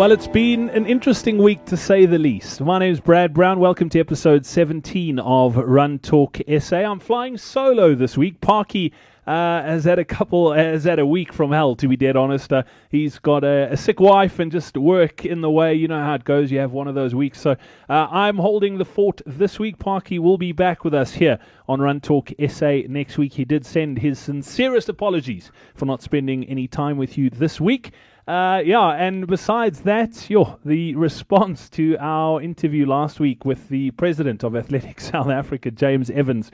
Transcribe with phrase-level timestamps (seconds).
[0.00, 2.62] Well, it's been an interesting week to say the least.
[2.62, 3.60] My name is Brad Brown.
[3.60, 6.78] Welcome to episode 17 of Run Talk SA.
[6.78, 8.40] I'm flying solo this week.
[8.40, 8.94] Parky
[9.26, 12.50] uh, has had a couple, has had a week from hell, to be dead honest.
[12.50, 15.74] Uh, he's got a, a, sick wife and just work in the way.
[15.74, 16.50] You know how it goes.
[16.50, 17.38] You have one of those weeks.
[17.38, 19.78] So uh, I'm holding the fort this week.
[19.78, 23.34] Parky will be back with us here on Run Talk SA next week.
[23.34, 27.92] He did send his sincerest apologies for not spending any time with you this week.
[28.30, 33.90] Uh, yeah, and besides that, yo, the response to our interview last week with the
[33.90, 36.52] president of Athletics South Africa, James Evans.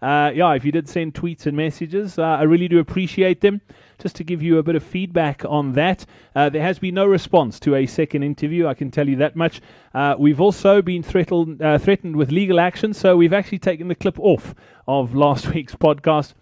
[0.00, 3.60] Uh, yeah, if you did send tweets and messages, uh, I really do appreciate them.
[3.98, 7.06] Just to give you a bit of feedback on that, uh, there has been no
[7.06, 8.68] response to a second interview.
[8.68, 9.60] I can tell you that much.
[9.94, 13.96] Uh, we've also been threatened, uh, threatened with legal action, so we've actually taken the
[13.96, 14.54] clip off
[14.86, 16.34] of last week's podcast.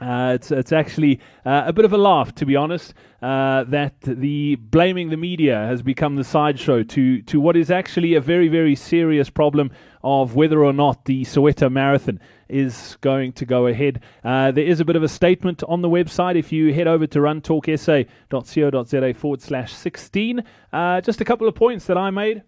[0.00, 3.94] Uh, it's it's actually uh, a bit of a laugh, to be honest, uh, that
[4.00, 8.48] the blaming the media has become the sideshow to to what is actually a very
[8.48, 9.70] very serious problem
[10.02, 14.00] of whether or not the Soweto Marathon is going to go ahead.
[14.24, 16.36] Uh, there is a bit of a statement on the website.
[16.36, 21.84] If you head over to runtalksa.co.za forward slash 16, uh, just a couple of points
[21.86, 22.42] that I made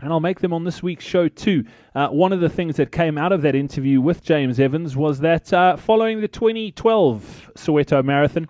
[0.00, 1.64] and I'll make them on this week's show too.
[1.94, 5.20] Uh, one of the things that came out of that interview with James Evans was
[5.20, 8.48] that uh, following the 2012 Soweto Marathon,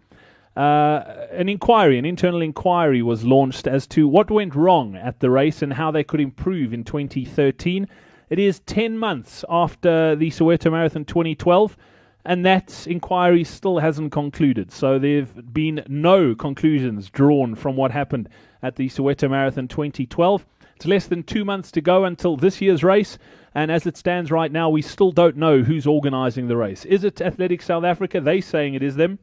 [0.57, 5.31] uh, an inquiry, an internal inquiry was launched as to what went wrong at the
[5.31, 7.87] race and how they could improve in 2013.
[8.29, 11.77] It is 10 months after the Soweto Marathon 2012
[12.25, 14.73] and that inquiry still hasn't concluded.
[14.73, 18.29] So there have been no conclusions drawn from what happened
[18.63, 20.45] at the Soweto Marathon 2012.
[20.77, 23.17] It's less than two months to go until this year's race,
[23.55, 26.85] and as it stands right now, we still don't know who's organising the race.
[26.85, 28.21] Is it Athletic South Africa?
[28.21, 29.19] They saying it is them.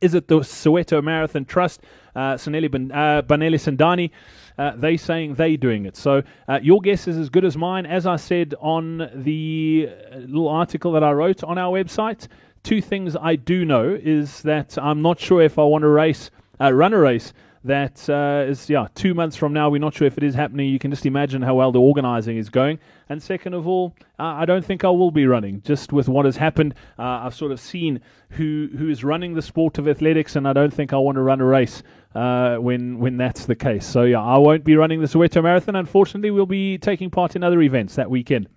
[0.00, 1.80] Is it the Soweto Marathon Trust,
[2.16, 4.10] uh, ben, uh, Banele Sindani?
[4.58, 5.96] Uh, they saying they doing it.
[5.96, 7.86] So uh, your guess is as good as mine.
[7.86, 12.26] As I said on the uh, little article that I wrote on our website,
[12.64, 16.30] two things I do know is that I'm not sure if I want to race,
[16.60, 17.32] uh, run a race
[17.64, 19.68] that uh, is yeah two months from now.
[19.68, 20.68] We're not sure if it is happening.
[20.68, 22.78] You can just imagine how well the organising is going.
[23.08, 25.60] And second of all, uh, I don't think I will be running.
[25.62, 28.00] Just with what has happened, uh, I've sort of seen
[28.30, 31.22] who who is running the sport of athletics, and I don't think I want to
[31.22, 31.82] run a race
[32.14, 33.84] uh, when when that's the case.
[33.86, 35.76] So yeah, I won't be running the Soweto Marathon.
[35.76, 38.48] Unfortunately, we'll be taking part in other events that weekend.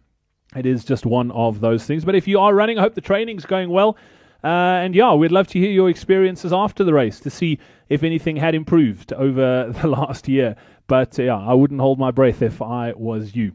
[0.55, 2.05] It is just one of those things.
[2.05, 3.97] But if you are running, I hope the training's going well.
[4.43, 7.59] Uh, and yeah, we'd love to hear your experiences after the race to see
[7.89, 10.55] if anything had improved over the last year.
[10.87, 13.53] But uh, yeah, I wouldn't hold my breath if I was you.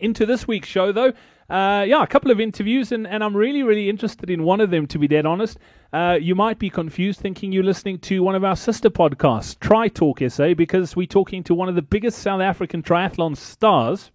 [0.00, 1.12] Into this week's show, though,
[1.50, 4.70] uh, yeah, a couple of interviews, and, and I'm really, really interested in one of
[4.70, 5.58] them, to be dead honest.
[5.94, 9.88] Uh, you might be confused thinking you're listening to one of our sister podcasts, Tri
[9.88, 14.10] Talk SA, because we're talking to one of the biggest South African triathlon stars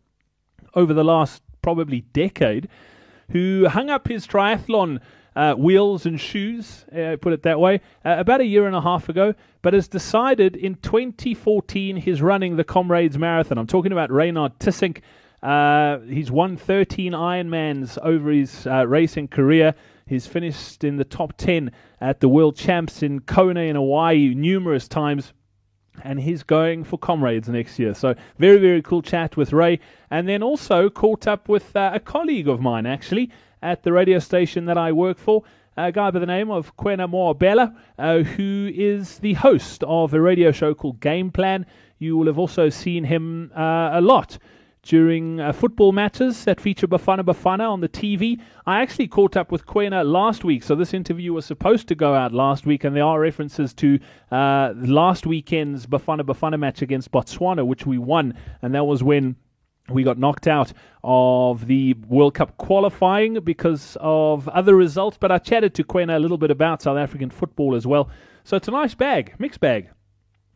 [0.76, 2.68] over the last probably decade
[3.32, 5.00] who hung up his triathlon
[5.36, 8.82] uh, wheels and shoes, uh, put it that way, uh, about a year and a
[8.82, 13.58] half ago, but has decided in 2014 he's running the Comrades Marathon.
[13.58, 15.02] I'm talking about Raynard Tissink.
[15.42, 19.76] Uh, he's won 13 Ironmans over his uh, racing career.
[20.06, 24.88] He's finished in the top 10 at the World Champs in Kona in Hawaii numerous
[24.88, 25.34] times
[26.04, 27.94] and he's going for comrades next year.
[27.94, 29.80] So very very cool chat with Ray,
[30.10, 33.32] and then also caught up with uh, a colleague of mine actually,
[33.64, 35.44] at the radio station that I work for,
[35.78, 40.22] a guy by the name of Kwena Moabella, uh, who is the host of a
[40.22, 41.66] radio show called Game Plan.
[41.98, 44.38] You will have also seen him uh, a lot
[44.84, 48.40] during uh, football matches that feature Bafana Bafana on the TV.
[48.66, 52.14] I actually caught up with Kwena last week, so this interview was supposed to go
[52.14, 53.98] out last week, and there are references to
[54.32, 59.38] uh, last weekend's Bafana Bafana match against Botswana, which we won, and that was when
[59.90, 60.72] we got knocked out
[61.04, 66.20] of the World Cup qualifying because of other results, but I chatted to Kwena a
[66.20, 68.10] little bit about South African football as well.
[68.44, 69.90] So it's a nice bag, mixed bag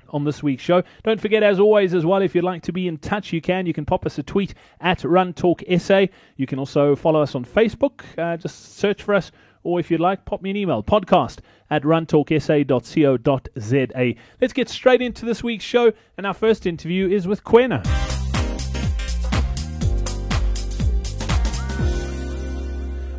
[0.09, 0.83] on this week's show.
[1.03, 3.65] Don't forget, as always, as well, if you'd like to be in touch, you can.
[3.65, 6.05] You can pop us a tweet at Run Talk SA.
[6.37, 8.03] You can also follow us on Facebook.
[8.17, 9.31] Uh, just search for us.
[9.63, 11.39] Or if you'd like, pop me an email, podcast
[11.69, 14.13] at runtalksa.co.za.
[14.39, 15.91] Let's get straight into this week's show.
[16.17, 18.16] And our first interview is with Kwena.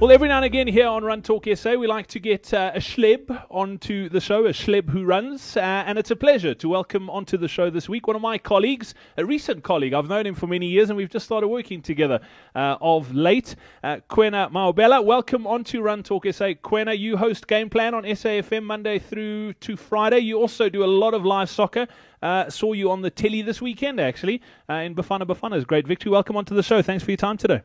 [0.00, 2.71] Well, every now and again here on Run Talk SA, we like to get uh,
[2.73, 6.69] a schleb onto the show, a schleb who runs, uh, and it's a pleasure to
[6.69, 9.95] welcome onto the show this week one of my colleagues, a recent colleague.
[9.95, 12.21] I've known him for many years, and we've just started working together
[12.55, 13.56] uh, of late.
[13.83, 16.53] Uh, Kwena Maobela, welcome onto Run Talk SA.
[16.62, 20.21] Kwena, you host Game Plan on SAFM Monday through to Friday.
[20.21, 21.89] You also do a lot of live soccer.
[22.23, 26.12] Uh, saw you on the telly this weekend, actually, uh, in Bafana Bafana's great victory.
[26.12, 26.83] Welcome onto the show.
[26.83, 27.62] Thanks for your time today.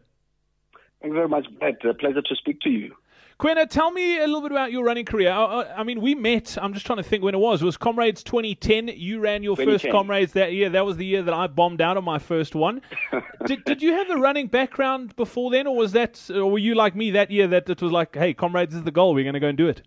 [1.04, 1.84] Thank you very much, Brett.
[1.84, 2.96] A pleasure to speak to you.
[3.38, 5.32] Kwena, tell me a little bit about your running career.
[5.32, 6.58] I, I, mean, we met.
[6.62, 7.62] I'm just trying to think when it was.
[7.62, 8.88] It was Comrades 2010.
[8.96, 10.70] You ran your first Comrades that year.
[10.70, 12.82] That was the year that I bombed out on my first one.
[13.46, 16.74] did, did you have a running background before then, or was that, or were you
[16.74, 19.14] like me that year that it was like, hey, Comrades is the goal.
[19.14, 19.82] We're going to go and do it.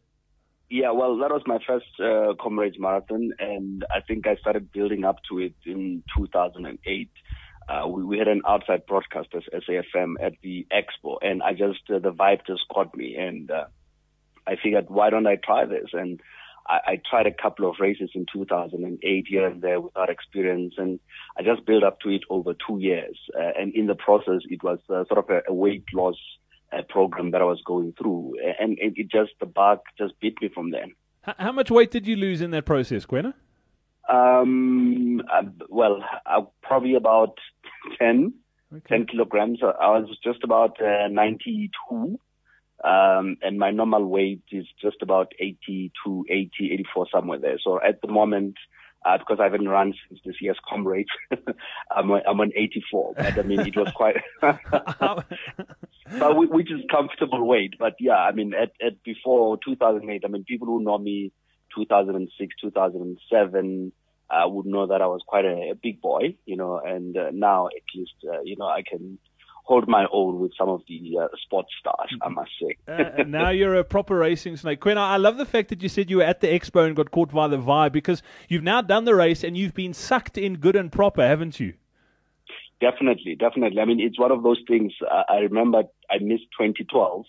[0.68, 5.04] Yeah, well, that was my first uh, Comrades marathon, and I think I started building
[5.04, 7.08] up to it in 2008
[7.68, 11.98] uh, we, we, had an outside broadcaster, SAFM, at the expo, and I just uh,
[11.98, 13.64] the vibe just caught me, and uh,
[14.46, 15.88] I figured, why don't I try this?
[15.92, 16.20] And
[16.68, 21.00] I, I, tried a couple of races in 2008 here and there without experience, and
[21.38, 23.18] I just built up to it over two years.
[23.36, 26.16] Uh, and in the process, it was uh, sort of a, a weight loss
[26.72, 30.34] uh, program that I was going through, and it, it just the bug just bit
[30.40, 30.94] me from then.
[31.22, 33.34] How much weight did you lose in that process, Kwena?
[34.08, 35.22] Um,
[35.68, 36.04] well,
[36.62, 37.38] probably about
[37.98, 38.34] 10,
[38.74, 38.96] okay.
[38.96, 39.60] 10 kilograms.
[39.62, 42.18] I was just about uh, 92.
[42.84, 47.58] Um, and my normal weight is just about 80 to 80, 84, somewhere there.
[47.62, 48.56] So at the moment,
[49.04, 51.06] uh, because I haven't run since this year's comrade,
[51.90, 53.14] I'm, I'm on 84.
[53.16, 57.74] But I mean, it was quite, but we, which is comfortable weight.
[57.78, 61.32] But yeah, I mean, at, at before 2008, I mean, people who know me
[61.76, 63.92] 2006, 2007,
[64.30, 67.30] uh, would know that I was quite a, a big boy, you know, and uh,
[67.32, 69.18] now at least, uh, you know, I can
[69.66, 72.76] hold my own with some of the uh, sports stars, I must say.
[72.88, 74.80] uh, now you're a proper racing snake.
[74.80, 77.10] Quinn, I love the fact that you said you were at the expo and got
[77.10, 80.54] caught by the vibe because you've now done the race and you've been sucked in
[80.54, 81.74] good and proper, haven't you?
[82.80, 83.80] Definitely, definitely.
[83.80, 84.92] I mean, it's one of those things.
[85.02, 87.24] Uh, I remember I missed 2012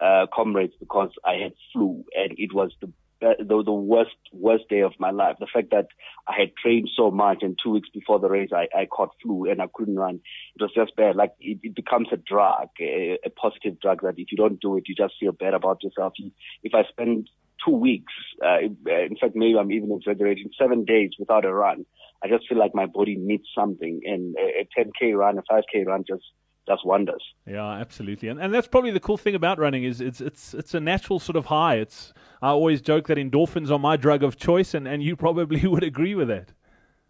[0.00, 4.80] uh, comrades because I had flu and it was the the, the worst worst day
[4.80, 5.36] of my life.
[5.40, 5.88] The fact that
[6.28, 9.50] I had trained so much and two weeks before the race I, I caught flu
[9.50, 10.20] and I couldn't run.
[10.54, 11.16] It was just bad.
[11.16, 14.76] Like it, it becomes a drug, a, a positive drug that if you don't do
[14.76, 16.14] it, you just feel bad about yourself.
[16.62, 17.30] If I spend
[17.64, 18.12] two weeks,
[18.44, 21.86] uh, in fact, maybe I'm even exaggerating, seven days without a run,
[22.22, 24.00] I just feel like my body needs something.
[24.04, 26.24] And a, a 10k run, a 5k run just
[26.66, 27.22] does wonders.
[27.46, 30.74] Yeah, absolutely, and and that's probably the cool thing about running is it's it's it's
[30.74, 31.76] a natural sort of high.
[31.76, 35.66] It's I always joke that endorphins are my drug of choice, and and you probably
[35.66, 36.52] would agree with that.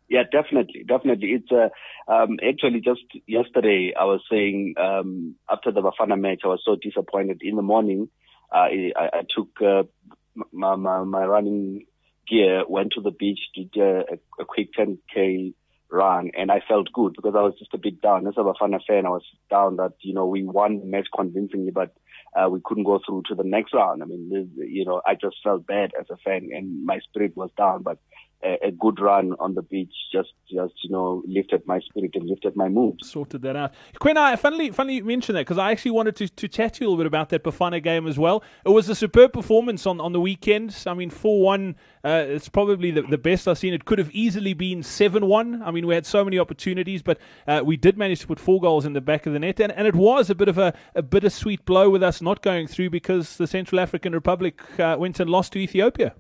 [0.09, 1.29] Yeah, definitely, definitely.
[1.33, 1.69] It's uh,
[2.13, 6.77] um, actually just yesterday I was saying um, after the Bafana match I was so
[6.81, 7.41] disappointed.
[7.43, 8.09] In the morning,
[8.55, 9.83] uh, I, I took uh,
[10.53, 11.87] my, my my running
[12.29, 14.05] gear, went to the beach, did a,
[14.39, 15.55] a quick 10k
[15.91, 18.27] run and I felt good because I was just a bit down.
[18.27, 21.71] As a Bafana fan, I was down that, you know, we won the match convincingly,
[21.71, 21.95] but
[22.37, 24.03] uh, we couldn't go through to the next round.
[24.03, 27.51] I mean, you know, I just felt bad as a fan and my spirit was
[27.57, 27.99] down, but
[28.47, 32.29] a, a, good run on the beach just, just you know, lifted my spirit and
[32.29, 32.99] lifted my mood.
[33.03, 33.75] Sorted that out.
[33.99, 36.89] Quinn, I funnily you mentioned that because I actually wanted to, to chat to you
[36.89, 38.43] a little bit about that Bafana game as well.
[38.65, 40.77] It was a superb performance on, on the weekend.
[40.87, 43.75] I mean, 4 1, uh, it's probably the, the best I've seen.
[43.75, 45.63] It could have easily been 7 1.
[45.63, 48.61] I mean, we had so many opportunities, but uh, we did manage to put four
[48.61, 49.61] goals in the back of the net.
[49.61, 52.67] And, and it was a bit of a, a bittersweet blow with us not going
[52.67, 56.15] through because the Central African Republic uh, went and lost to Ethiopia.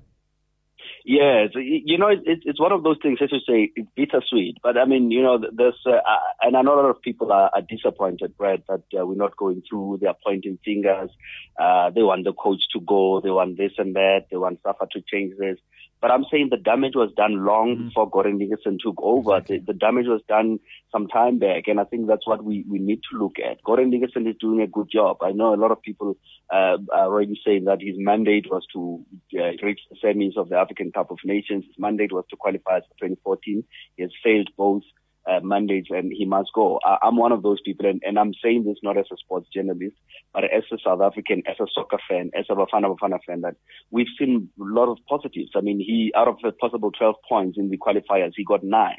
[1.09, 4.57] Yes, you know, it's it's one of those things, as you say, it's bittersweet.
[4.61, 6.01] But I mean, you know, there's, uh,
[6.43, 9.37] and I know a lot of people are, are disappointed, Brad, that uh, we're not
[9.37, 9.99] going through.
[10.01, 11.11] They're pointing fingers.
[11.57, 13.21] Uh, they want the coach to go.
[13.21, 14.27] They want this and that.
[14.33, 15.59] They want Safa to change this.
[16.01, 17.89] But I'm saying the damage was done long mm-hmm.
[17.89, 19.37] before Gordon Livingston took over.
[19.37, 19.59] Exactly.
[19.59, 20.61] The, the, damage was done
[20.93, 23.63] some time back, and I think that's what we, we need to look at.
[23.65, 25.19] Gordon Livingston is doing a good job.
[25.23, 26.17] I know a lot of people
[26.53, 29.05] uh, are already saying that his mandate was to
[29.39, 31.65] uh, reach the semis of the African Cup of Nations.
[31.67, 33.65] His mandate was to qualify for 2014.
[33.97, 34.83] He has failed both
[35.27, 36.79] uh, mandates and he must go.
[36.85, 39.49] I, am one of those people, and, and, I'm saying this not as a sports
[39.53, 39.97] journalist,
[40.33, 43.57] but as a South African, as a soccer fan, as a Bafana Bafana fan, that
[43.91, 45.51] we've seen a lot of positives.
[45.57, 48.99] I mean, he out of a possible 12 points in the qualifiers, he got nine.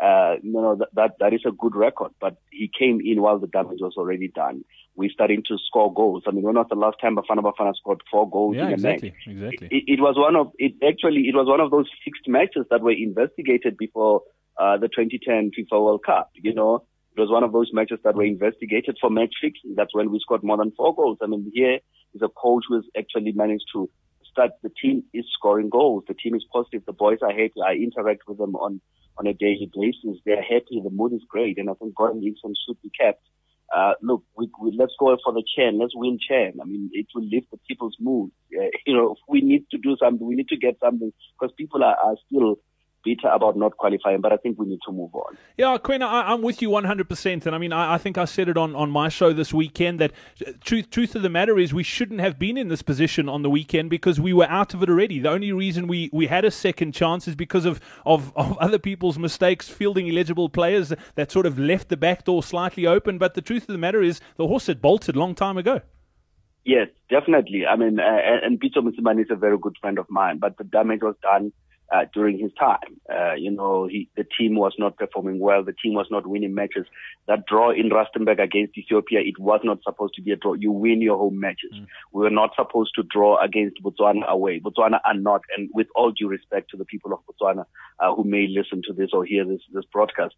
[0.00, 3.38] Uh, you know, that, that, that is a good record, but he came in while
[3.40, 4.64] the damage was already done.
[4.94, 6.22] We're starting to score goals.
[6.26, 8.74] I mean, when was the last time Bafana Bafana scored four goals yeah, in a
[8.74, 9.18] exactly, match?
[9.26, 9.68] Exactly.
[9.72, 12.80] It, it was one of, it actually, it was one of those fixed matches that
[12.80, 14.22] were investigated before
[14.58, 16.30] uh, the 2010 FIFA World Cup.
[16.34, 16.84] You know,
[17.16, 19.74] It was one of those matches that were investigated for match fixing.
[19.74, 21.18] That's when we scored more than four goals.
[21.22, 21.78] I mean, here
[22.14, 23.90] is a coach who has actually managed to
[24.30, 24.52] start.
[24.62, 26.04] The team is scoring goals.
[26.08, 26.84] The team is positive.
[26.86, 27.60] The boys are happy.
[27.64, 28.80] I interact with them on
[29.18, 30.20] on a daily basis.
[30.24, 30.80] They're happy.
[30.82, 33.22] The mood is great, and I think Gordon Nixon should be kept.
[33.74, 35.78] Uh, look, we, we, let's go for the chain.
[35.78, 36.54] Let's win chain.
[36.62, 38.30] I mean, it will lift the people's mood.
[38.56, 40.26] Uh, you know, we need to do something.
[40.26, 42.58] We need to get something because people are, are still
[43.04, 45.36] bitter about not qualifying, but I think we need to move on.
[45.56, 47.46] Yeah, Quinn, I, am with you 100%.
[47.46, 49.98] And I mean, I, I, think I said it on, on my show this weekend
[50.00, 50.12] that
[50.46, 53.42] uh, truth, truth of the matter is we shouldn't have been in this position on
[53.42, 55.18] the weekend because we were out of it already.
[55.18, 58.78] The only reason we, we had a second chance is because of, of, of other
[58.78, 63.18] people's mistakes, fielding eligible players that sort of left the back door slightly open.
[63.18, 65.80] But the truth of the matter is the horse had bolted a long time ago.
[66.64, 67.64] Yes, definitely.
[67.66, 70.64] I mean, uh, and Peter Mosimane is a very good friend of mine, but the
[70.64, 71.50] damage was done
[71.90, 73.00] uh, during his time.
[73.10, 75.64] Uh, you know, he, the team was not performing well.
[75.64, 76.86] The team was not winning matches.
[77.26, 80.54] That draw in Rustenburg against Ethiopia, it was not supposed to be a draw.
[80.54, 81.72] You win your home matches.
[81.74, 81.86] Mm.
[82.12, 84.60] We were not supposed to draw against Botswana away.
[84.60, 87.64] Botswana are not, and with all due respect to the people of Botswana
[88.00, 90.34] uh, who may listen to this or hear this, this broadcast,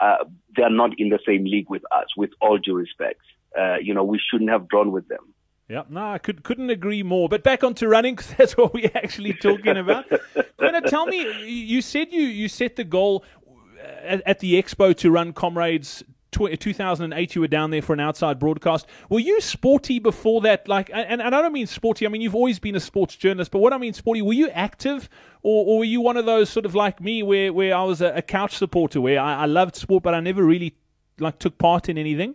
[0.00, 0.24] uh,
[0.56, 3.20] they are not in the same league with us, with all due respect.
[3.58, 5.33] Uh, you know, we shouldn't have drawn with them.
[5.68, 7.28] Yeah, no, I could, couldn't agree more.
[7.28, 10.04] But back onto running, because that's what we're actually talking about.
[10.60, 14.96] Gonna tell me, you said you, you set the goal uh, at, at the expo
[14.96, 20.00] to run Comrades 2008 you were down there for an outside broadcast were you sporty
[20.00, 22.80] before that like and, and i don't mean sporty i mean you've always been a
[22.80, 25.08] sports journalist but what i mean sporty were you active
[25.44, 28.00] or, or were you one of those sort of like me where, where i was
[28.00, 30.74] a, a couch supporter where I, I loved sport but i never really
[31.20, 32.34] like took part in anything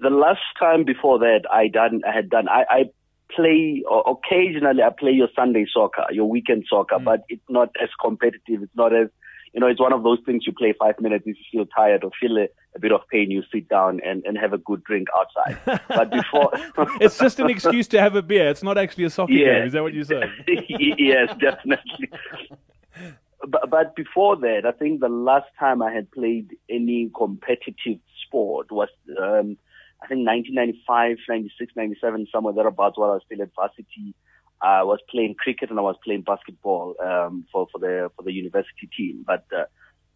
[0.00, 2.84] the last time before that I done I had done I, I
[3.34, 7.04] play or occasionally I play your Sunday soccer, your weekend soccer, mm.
[7.04, 8.62] but it's not as competitive.
[8.62, 9.08] It's not as
[9.52, 12.04] you know, it's one of those things you play five minutes, if you feel tired
[12.04, 14.84] or feel a, a bit of pain, you sit down and, and have a good
[14.84, 15.58] drink outside.
[15.88, 16.50] But before.
[17.00, 18.48] it's just an excuse to have a beer.
[18.48, 19.54] It's not actually a soccer yeah.
[19.54, 19.66] game.
[19.66, 20.30] Is that what you're saying?
[20.46, 22.10] yes, definitely.
[23.48, 28.70] But, but before that, I think the last time I had played any competitive sport
[28.70, 28.88] was
[29.20, 29.56] um,
[30.02, 34.14] I think 1995, 96, 97, somewhere thereabouts while I was still at varsity.
[34.62, 38.32] I was playing cricket and I was playing basketball um, for for the for the
[38.32, 39.24] university team.
[39.26, 39.64] But uh,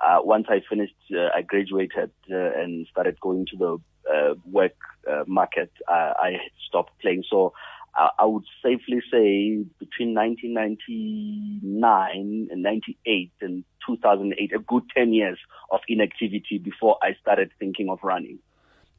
[0.01, 3.79] uh, once I finished, uh, I graduated uh, and started going to the
[4.13, 4.77] uh, work
[5.11, 5.73] uh, market.
[5.89, 6.37] I
[6.69, 7.25] stopped playing.
[7.31, 7.55] So
[7.97, 15.39] I would safely say between 1999 and 98 and 2008, a good 10 years
[15.71, 18.41] of inactivity before I started thinking of running.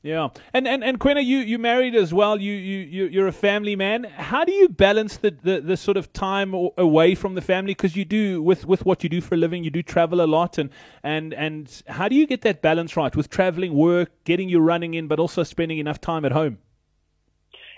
[0.06, 2.40] Yeah, and and and Kwena, you you married as well.
[2.40, 4.04] You you you're a family man.
[4.04, 7.74] How do you balance the the, the sort of time away from the family?
[7.74, 10.28] Because you do with with what you do for a living, you do travel a
[10.28, 10.70] lot, and
[11.02, 14.94] and and how do you get that balance right with traveling, work, getting your running
[14.94, 16.60] in, but also spending enough time at home?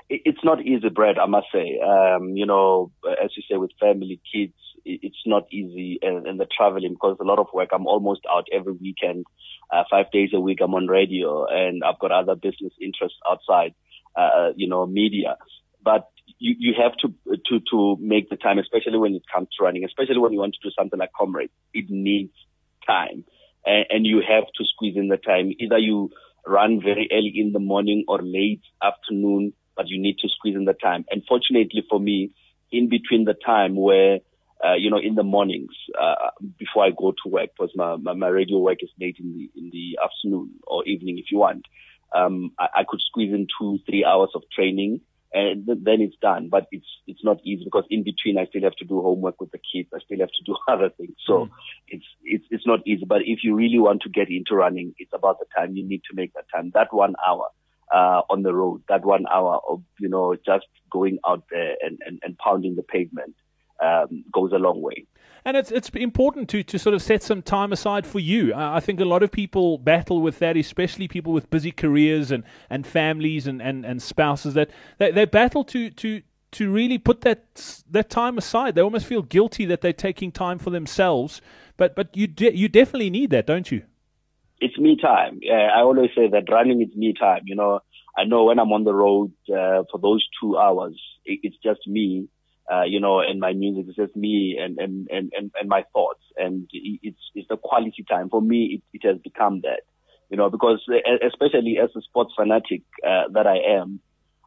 [0.09, 1.17] It's not easy, Brad.
[1.17, 1.79] I must say.
[1.79, 2.91] Um, you know,
[3.23, 4.53] as you say, with family, kids,
[4.87, 7.69] it's not easy, and, and the traveling because a lot of work.
[7.73, 9.25] I'm almost out every weekend
[9.71, 13.73] uh, five days a week I'm on radio and I've got other business interests outside,
[14.15, 15.37] uh, you know, media.
[15.83, 17.13] But you, you have to,
[17.49, 20.55] to, to make the time, especially when it comes to running, especially when you want
[20.61, 21.49] to do something like comrade.
[21.73, 22.33] It needs
[22.85, 23.25] time
[23.65, 25.51] and, and you have to squeeze in the time.
[25.59, 26.11] Either you
[26.45, 30.65] run very early in the morning or late afternoon, but you need to squeeze in
[30.65, 31.05] the time.
[31.11, 32.31] And fortunately for me,
[32.71, 34.19] in between the time where
[34.63, 38.13] uh, you know, in the mornings uh, before I go to work, because my, my,
[38.13, 41.65] my radio work is late in the in the afternoon or evening, if you want.
[42.15, 46.15] Um, I, I could squeeze in two, three hours of training, and th- then it's
[46.21, 46.49] done.
[46.49, 49.51] But it's it's not easy because in between I still have to do homework with
[49.51, 49.89] the kids.
[49.93, 51.15] I still have to do other things.
[51.25, 51.49] So mm.
[51.87, 53.05] it's it's it's not easy.
[53.05, 56.01] But if you really want to get into running, it's about the time you need
[56.09, 56.71] to make that time.
[56.73, 57.49] That one hour
[57.93, 61.99] uh, on the road, that one hour of you know just going out there and
[62.05, 63.35] and, and pounding the pavement
[63.83, 65.05] um, goes a long way.
[65.45, 68.53] And it's it's important to, to sort of set some time aside for you.
[68.53, 72.43] I think a lot of people battle with that, especially people with busy careers and,
[72.69, 74.55] and families and, and, and spouses.
[74.55, 78.75] That they, they battle to, to to really put that that time aside.
[78.75, 81.41] They almost feel guilty that they're taking time for themselves.
[81.77, 83.83] But but you de- you definitely need that, don't you?
[84.59, 85.39] It's me time.
[85.41, 87.43] Yeah, I always say that running is me time.
[87.45, 87.79] You know,
[88.17, 91.87] I know when I'm on the road uh, for those two hours, it, it's just
[91.87, 92.27] me
[92.71, 93.85] uh, you know, and my music.
[93.87, 96.21] It's just me and, and, and, and, and my thoughts.
[96.35, 98.29] And it's, it's the quality time.
[98.29, 99.81] For me, it, it has become that,
[100.29, 100.83] you know, because
[101.25, 103.99] especially as a sports fanatic, uh, that I am,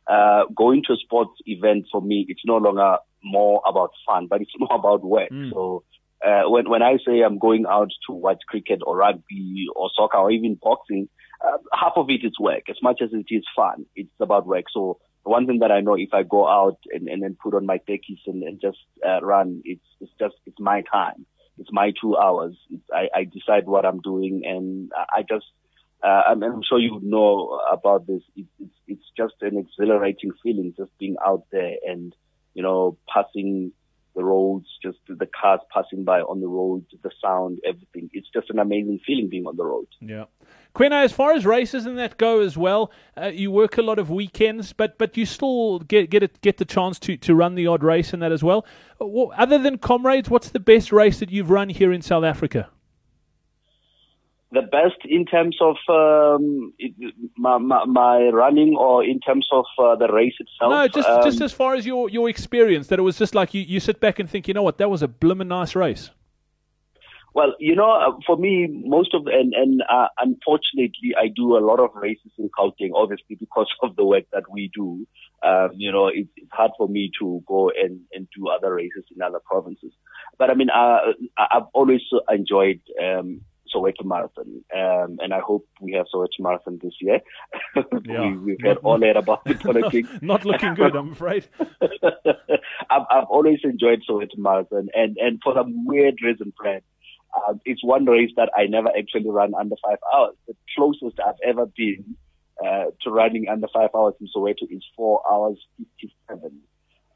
[0.06, 4.40] uh, going to a sports event for me, it's no longer more about fun, but
[4.40, 5.30] it's more about work.
[5.30, 5.52] Mm.
[5.52, 5.84] So
[6.24, 10.18] uh, when when I say I'm going out to watch cricket or rugby or soccer
[10.18, 11.08] or even boxing,
[11.44, 12.64] uh, half of it is work.
[12.68, 14.64] As much as it is fun, it's about work.
[14.72, 17.66] So one thing that I know, if I go out and, and then put on
[17.66, 21.26] my tekkies and, and just uh, run, it's it's just it's my time.
[21.58, 22.56] It's my two hours.
[22.70, 25.46] It's, I, I decide what I'm doing, and I just
[26.02, 28.22] uh, I'm, I'm sure you know about this.
[28.36, 32.14] It, it's it's just an exhilarating feeling, just being out there and
[32.54, 33.72] you know passing
[34.14, 38.10] the roads, just the cars passing by on the road, the sound, everything.
[38.12, 39.86] It's just an amazing feeling being on the road.
[40.00, 40.24] Yeah.
[40.74, 43.98] Kwena, as far as races and that go as well, uh, you work a lot
[43.98, 47.66] of weekends, but but you still get get get the chance to, to run the
[47.66, 48.64] odd race and that as well.
[49.00, 49.32] Uh, well.
[49.36, 52.68] Other than comrades, what's the best race that you've run here in South Africa?
[54.52, 56.92] The best in terms of um, it,
[57.36, 60.70] my, my, my, running or in terms of uh, the race itself?
[60.70, 63.54] No, just um, just as far as your, your experience, that it was just like
[63.54, 66.10] you, you sit back and think, you know what, that was a blooming nice race.
[67.32, 71.62] Well, you know, uh, for me, most of and and uh, unfortunately, I do a
[71.64, 75.06] lot of races in Gauteng, obviously because of the work that we do.
[75.42, 79.04] Um, you know, it, it's hard for me to go and and do other races
[79.14, 79.92] in other provinces.
[80.38, 80.98] But I mean, uh,
[81.38, 83.42] I've always enjoyed um,
[83.74, 84.64] Soweto Marathon.
[84.74, 87.20] Um, and I hope we have Soweto Marathon this year.
[88.04, 88.34] Yeah.
[88.34, 90.08] we, have heard all that about the politics.
[90.20, 91.46] Not looking good, I'm afraid.
[91.60, 96.82] I've, I've always enjoyed Soweto Marathon, and, and for some weird reason, Fred,
[97.36, 100.34] uh, it's one race that I never actually run under five hours.
[100.48, 102.16] The closest I've ever been
[102.64, 105.58] uh, to running under five hours in Soweto is four hours
[106.00, 106.60] 57.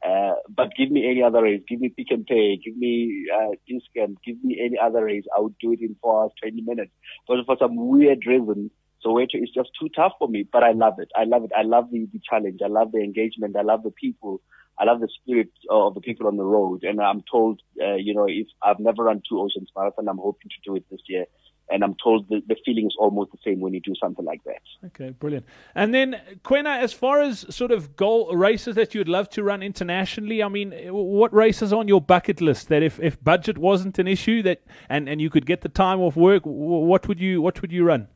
[0.05, 1.61] Uh, but give me any other race.
[1.67, 2.57] Give me Pick n Pay.
[2.63, 4.15] Give me uh, Inscan.
[4.25, 5.23] Give me any other race.
[5.35, 6.91] I would do it in four hours, 20 minutes.
[7.27, 8.69] But for some weird reason,
[9.03, 10.47] Soweto is just too tough for me.
[10.51, 11.09] But I love it.
[11.15, 11.51] I love it.
[11.57, 12.59] I love the, the challenge.
[12.63, 13.55] I love the engagement.
[13.57, 14.41] I love the people.
[14.77, 16.83] I love the spirit of the people on the road.
[16.83, 20.49] And I'm told, uh, you know, if I've never run two Oceans Marathon, I'm hoping
[20.49, 21.25] to do it this year
[21.69, 24.43] and I'm told the, the feeling is almost the same when you do something like
[24.43, 24.61] that.
[24.87, 25.45] Okay, brilliant.
[25.73, 29.63] And then, Kwena, as far as sort of goal races that you'd love to run
[29.63, 33.97] internationally, I mean, eh, what races on your bucket list that if, if budget wasn't
[33.99, 37.41] an issue that and, and you could get the time off work, what would you
[37.41, 38.07] what would you run?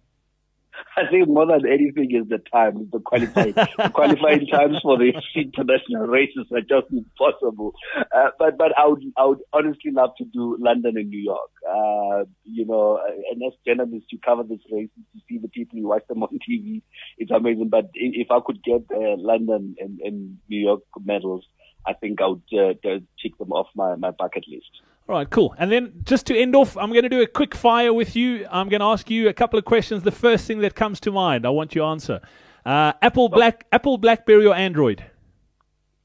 [0.98, 5.14] I think more than anything is the time, the qualifying, the qualifying times for the
[5.36, 7.74] international races are just impossible.
[7.98, 11.52] Uh, but but I would I would honestly love to do London and New York.
[11.68, 13.00] Uh, you know,
[13.32, 16.30] and as journalists, you cover these races, you see the people, you watch them on
[16.50, 16.82] TV.
[17.18, 17.70] It's amazing.
[17.70, 21.46] But if I could get uh, London and, and New York medals,
[21.86, 24.70] I think I would uh, tick them off my, my bucket list.
[25.10, 25.56] All right, cool.
[25.58, 28.46] And then just to end off, I'm going to do a quick fire with you.
[28.52, 30.04] I'm going to ask you a couple of questions.
[30.04, 32.22] The first thing that comes to mind, I want you to answer.
[32.64, 35.04] Uh, Apple, Black, Apple, BlackBerry, or Android?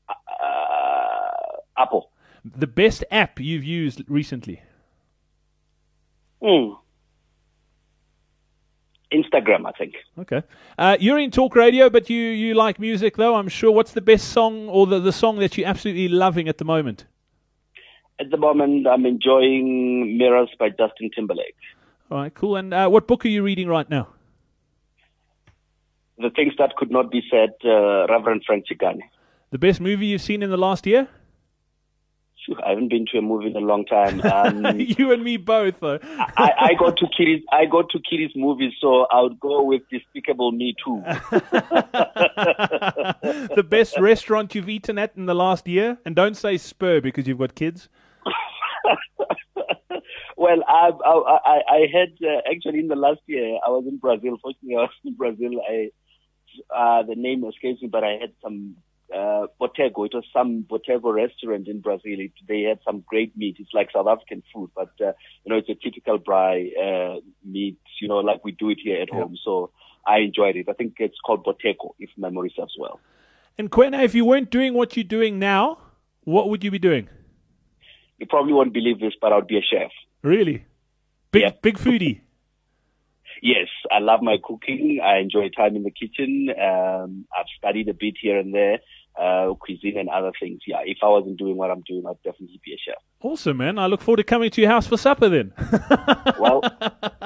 [0.08, 0.14] Uh,
[1.76, 2.12] Apple.
[2.46, 4.62] The best app you've used recently?
[6.42, 6.70] Hmm.
[9.12, 9.96] Instagram, I think.
[10.18, 10.42] Okay.
[10.78, 13.70] Uh, you're in talk radio, but you, you like music, though, I'm sure.
[13.70, 17.04] What's the best song or the, the song that you're absolutely loving at the moment?
[18.20, 21.56] At the moment, I'm enjoying Mirrors by Justin Timberlake.
[22.10, 22.56] All right, cool.
[22.56, 24.08] And uh, what book are you reading right now?
[26.18, 29.00] The Things That Could Not Be Said, uh, Reverend Frank Chikane.
[29.50, 31.08] The best movie you've seen in the last year?
[32.64, 34.20] I haven't been to a movie in a long time.
[34.34, 35.80] Um, you and me both.
[35.80, 35.98] Though.
[36.36, 37.42] I, I go to kiddies.
[37.52, 41.02] I go to kiddies movies, so I would go with Despicable Me too.
[43.54, 47.26] the best restaurant you've eaten at in the last year, and don't say Spur because
[47.28, 47.88] you've got kids.
[50.36, 54.38] well, I, I, I had uh, actually in the last year I was in Brazil.
[54.40, 55.60] Fortunately, I was in Brazil.
[55.68, 55.90] I
[56.74, 58.76] uh, the name escapes me, but I had some
[59.12, 60.06] uh, Botego.
[60.06, 62.20] It was some Botego restaurant in Brazil.
[62.20, 63.56] It, they had some great meat.
[63.58, 65.12] It's like South African food, but uh,
[65.44, 67.78] you know, it's a typical braai uh, meat.
[68.00, 69.20] You know, like we do it here at yeah.
[69.20, 69.36] home.
[69.44, 69.70] So
[70.06, 70.68] I enjoyed it.
[70.68, 73.00] I think it's called Botego, if memory serves well.
[73.56, 75.78] And Kwena, if you weren't doing what you're doing now,
[76.24, 77.08] what would you be doing?
[78.18, 79.90] You probably won't believe this, but I would be a chef.
[80.22, 80.64] Really?
[81.30, 81.62] Big yep.
[81.62, 82.20] big foodie.
[83.42, 85.00] yes, I love my cooking.
[85.04, 86.48] I enjoy time in the kitchen.
[86.50, 88.78] Um, I've studied a bit here and there,
[89.20, 90.60] uh, cuisine and other things.
[90.66, 93.02] Yeah, if I wasn't doing what I'm doing, I'd definitely be a chef.
[93.20, 93.78] Awesome, man.
[93.78, 95.52] I look forward to coming to your house for supper then.
[96.38, 96.60] well,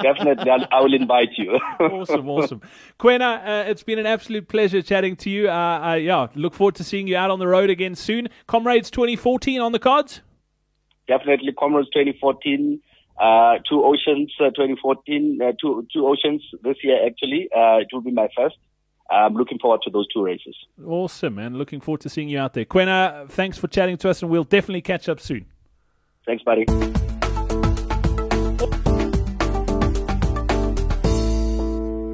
[0.01, 1.51] definitely, I'll, I will invite you.
[1.79, 2.61] awesome, awesome.
[2.99, 5.49] Kwena, uh, it's been an absolute pleasure chatting to you.
[5.49, 8.29] Uh, uh, yeah, look forward to seeing you out on the road again soon.
[8.47, 10.21] Comrades 2014 on the cards?
[11.09, 12.79] Definitely Comrades 2014,
[13.19, 17.49] uh, Two Oceans uh, 2014, uh, two, two Oceans this year actually.
[17.53, 18.55] Uh, it will be my first.
[19.11, 20.55] I'm looking forward to those two races.
[20.85, 21.57] Awesome, man.
[21.57, 22.65] Looking forward to seeing you out there.
[22.65, 25.47] Kwena, thanks for chatting to us, and we'll definitely catch up soon.
[26.27, 26.65] Thanks, buddy.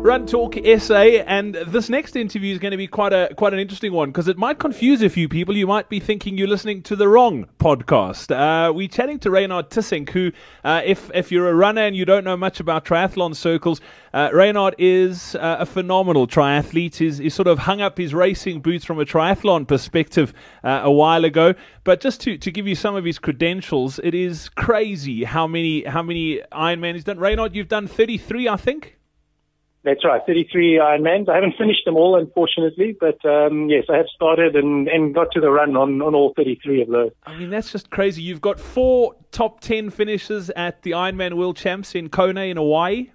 [0.05, 3.59] Run Talk SA, and this next interview is going to be quite a quite an
[3.59, 5.57] interesting one because it might confuse a few people.
[5.57, 8.29] You might be thinking you're listening to the wrong podcast.
[8.29, 10.31] Uh, we're chatting to Raynard Tissink, who,
[10.63, 13.81] uh, if if you're a runner and you don't know much about triathlon circles,
[14.13, 16.97] uh, Raynard is uh, a phenomenal triathlete.
[16.97, 20.91] He's, he's sort of hung up his racing boots from a triathlon perspective uh, a
[20.91, 21.55] while ago.
[21.83, 25.83] But just to, to give you some of his credentials, it is crazy how many
[25.83, 27.17] how many Ironman he's done.
[27.17, 28.99] Raynard, you've done 33, I think.
[29.85, 31.29] That's right, 33 Ironmans.
[31.29, 35.31] I haven't finished them all, unfortunately, but um, yes, I have started and, and got
[35.33, 37.11] to the run on, on all 33 of those.
[37.27, 38.23] I mean, that's just crazy.
[38.23, 43.11] You've got four top 10 finishes at the Ironman World Champs in Kona in Hawaii.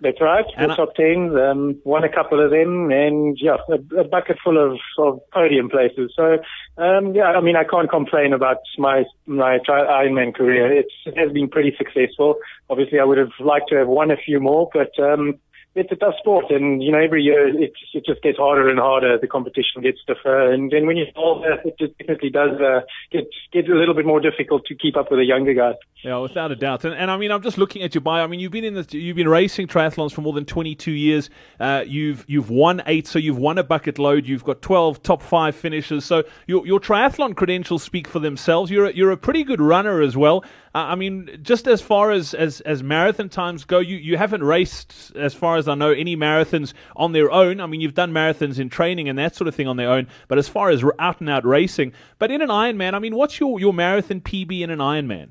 [0.00, 0.44] That's right.
[0.56, 4.58] And top tens, um, won a couple of them, and yeah, a, a bucket full
[4.62, 6.12] of, of podium places.
[6.14, 6.38] So,
[6.76, 10.70] um, yeah, I mean, I can't complain about my my Ironman career.
[10.70, 12.36] It's, it has been pretty successful.
[12.68, 15.38] Obviously, I would have liked to have won a few more, but um,
[15.76, 18.78] it's a tough sport, and you know every year it it just gets harder and
[18.78, 19.18] harder.
[19.18, 22.80] The competition gets tougher, and then when you're older, it just definitely does uh,
[23.12, 25.74] get get a little bit more difficult to keep up with the younger guys.
[26.02, 26.84] Yeah, without a doubt.
[26.84, 28.24] And, and I mean, I'm just looking at your bio.
[28.24, 31.30] I mean, you've been in this, you've been racing triathlons for more than 22 years.
[31.60, 34.26] Uh, you've you've won eight, so you've won a bucket load.
[34.26, 36.04] You've got 12 top five finishes.
[36.04, 38.70] So your your triathlon credentials speak for themselves.
[38.70, 40.42] You're a, you're a pretty good runner as well.
[40.76, 44.44] Uh, I mean, just as far as, as, as marathon times go, you, you haven't
[44.44, 47.60] raced, as far as I know, any marathons on their own.
[47.60, 50.08] I mean, you've done marathons in training and that sort of thing on their own,
[50.28, 53.40] but as far as out and out racing, but in an Ironman, I mean, what's
[53.40, 55.28] your, your marathon PB in an Ironman?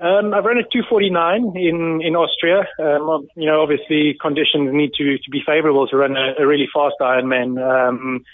[0.00, 2.62] Um, I've run a 249 in, in Austria.
[2.78, 6.68] Um, you know, obviously conditions need to, to be favorable to run a, a really
[6.72, 7.58] fast Ironman.
[7.58, 8.24] Um,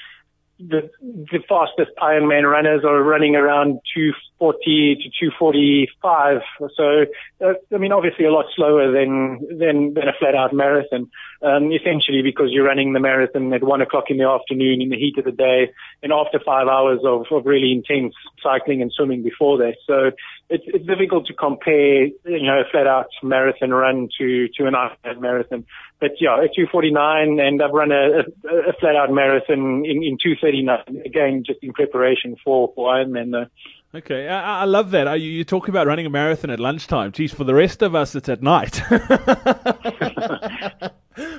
[0.59, 6.41] the, the fastest Ironman runners are running around 240 to 245.
[6.77, 7.07] So,
[7.45, 11.11] uh, I mean, obviously a lot slower than, than, than a flat out marathon.
[11.43, 14.97] Um, essentially because you're running the marathon at one o'clock in the afternoon in the
[14.97, 19.23] heat of the day and after five hours of, of really intense cycling and swimming
[19.23, 19.77] before that.
[19.87, 20.13] So
[20.51, 24.75] it's, it's difficult to compare, you know, a flat out marathon run to, to an
[24.75, 25.65] Ironman marathon.
[26.01, 30.19] But yeah, a 249 and I've run a, a, a flat out marathon in, in
[30.23, 33.47] 239 again, just in preparation for, for Ironman though.
[33.99, 35.21] Okay, I, I, love that.
[35.21, 37.13] You, you talk about running a marathon at lunchtime.
[37.13, 38.83] Geez, for the rest of us, it's at night.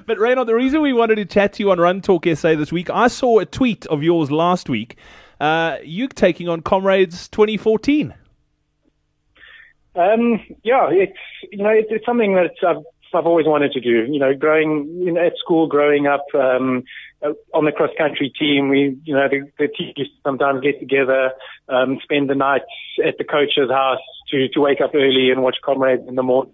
[0.06, 2.72] but Raynard, the reason we wanted to chat to you on Run Talk SA this
[2.72, 4.96] week, I saw a tweet of yours last week.
[5.42, 8.14] Uh, you taking on Comrades 2014.
[9.96, 11.18] Um, yeah, it's
[11.52, 14.12] you know it's, it's something that I've I've always wanted to do.
[14.12, 16.84] You know, growing you know, at school, growing up um,
[17.54, 21.32] on the cross country team, we you know the, the teachers sometimes get together,
[21.70, 22.64] um, spend the night
[23.06, 26.54] at the coach's house to to wake up early and watch comrades in the morning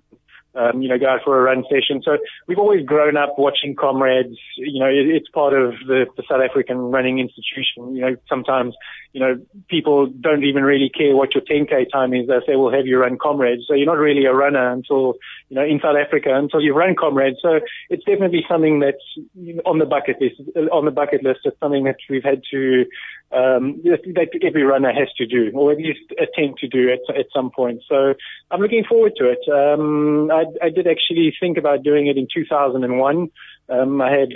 [0.56, 2.02] um, you know, go out for a run session.
[2.04, 4.38] So we've always grown up watching comrades.
[4.58, 7.96] You know, it, it's part of the, the South African running institution.
[7.96, 8.76] You know, sometimes,
[9.14, 12.28] you know, people don't even really care what your 10k time is.
[12.28, 15.16] They say, "We'll have you run comrades." So you're not really a runner until,
[15.50, 17.38] you know, in South Africa until you've run comrades.
[17.42, 17.60] So
[17.90, 20.42] it's definitely something that's on the bucket list.
[20.72, 22.86] On the bucket list, it's something that we've had to
[23.34, 27.28] um, that every runner has to do, or at least attempt to do at, at
[27.34, 27.82] some point.
[27.88, 28.14] So
[28.50, 29.40] I'm looking forward to it.
[29.50, 33.30] Um, I, I did actually think about doing it in 2001.
[33.70, 34.30] Um, I had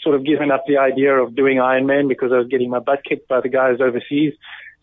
[0.00, 3.00] sort of given up the idea of doing Ironman because I was getting my butt
[3.08, 4.34] kicked by the guys overseas.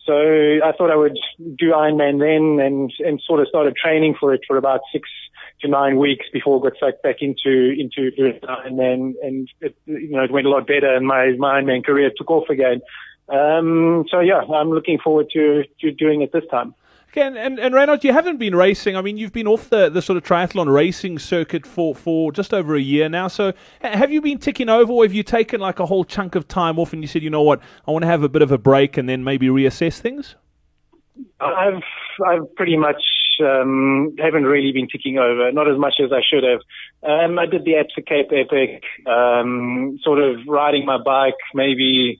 [0.05, 4.33] So I thought I would do Ironman then and, and sort of started training for
[4.33, 5.07] it for about six
[5.61, 8.11] to nine weeks before I got sucked back into, into
[8.43, 12.11] Ironman and it, you know, it went a lot better and my, my Ironman career
[12.17, 12.81] took off again.
[13.29, 16.75] Um, so yeah, I'm looking forward to, to doing it this time.
[17.13, 18.95] Okay, and, and, and you haven't been racing.
[18.95, 22.55] I mean, you've been off the, the sort of triathlon racing circuit for, for just
[22.55, 23.27] over a year now.
[23.27, 26.47] So have you been ticking over or have you taken like a whole chunk of
[26.47, 28.51] time off and you said, you know what, I want to have a bit of
[28.51, 30.35] a break and then maybe reassess things?
[31.39, 31.83] I've,
[32.25, 33.03] I've pretty much
[33.41, 36.61] um, haven't really been ticking over, not as much as I should have.
[37.07, 42.17] Um, I did the Absa Cape Epic, um, sort of riding my bike maybe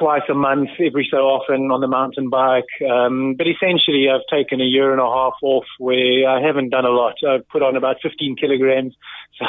[0.00, 2.72] twice a month, every so often on the mountain bike.
[2.80, 6.86] Um, but essentially, I've taken a year and a half off where I haven't done
[6.86, 7.16] a lot.
[7.20, 8.96] I've put on about 15 kilograms.
[9.40, 9.46] So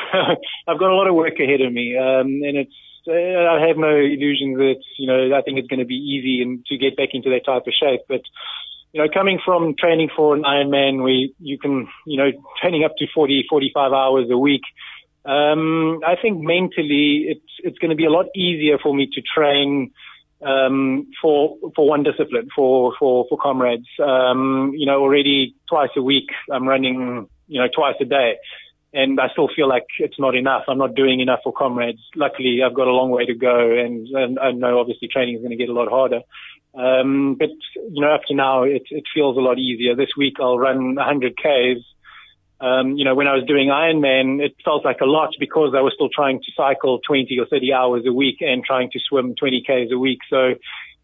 [0.71, 1.97] I've got a lot of work ahead of me.
[1.97, 2.71] Um, and it's,
[3.07, 6.41] uh, I have no illusions that, you know, I think it's going to be easy
[6.41, 8.01] and to get back into that type of shape.
[8.07, 8.21] But,
[8.93, 12.93] you know, coming from training for an Ironman where you can, you know, training up
[12.99, 14.61] to 40, 45 hours a week,
[15.25, 19.21] um, I think mentally it's, it's going to be a lot easier for me to
[19.21, 19.91] train,
[20.41, 23.87] um, for for one discipline for for for comrades.
[24.03, 27.27] Um, you know, already twice a week I'm running.
[27.47, 28.35] You know, twice a day.
[28.93, 30.63] and I still feel like it's not enough.
[30.67, 31.99] I'm not doing enough for comrades.
[32.15, 35.41] Luckily, I've got a long way to go, and, and I know obviously training is
[35.41, 36.21] going to get a lot harder.
[36.73, 39.95] Um, but you know, up to now, it, it feels a lot easier.
[39.95, 41.83] This week, I'll run 100 k's.
[42.61, 45.81] Um, you know, when I was doing Ironman, it felt like a lot because I
[45.81, 49.33] was still trying to cycle 20 or 30 hours a week and trying to swim
[49.35, 50.19] 20 k's a week.
[50.29, 50.53] So